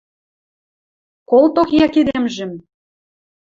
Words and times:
—Колток 1.29 1.69
йӓ 1.77 1.87
кидемжӹм 1.93 2.51